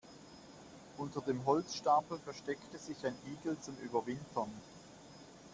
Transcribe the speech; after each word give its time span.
Unter 0.97 1.21
dem 1.21 1.45
Holzstapel 1.45 2.17
versteckte 2.17 2.79
sich 2.79 3.05
ein 3.05 3.13
Igel 3.31 3.55
zum 3.59 3.77
Überwintern. 3.83 4.51